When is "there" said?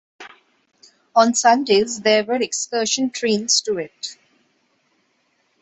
2.01-2.23